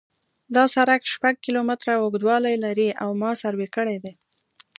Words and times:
دا 0.55 0.63
سرک 0.75 1.01
شپږ 1.13 1.35
کیلومتره 1.45 1.93
اوږدوالی 1.97 2.55
لري 2.65 2.89
او 3.03 3.09
ما 3.21 3.31
سروې 3.41 3.67
کړی 3.75 3.97
دی 4.03 4.13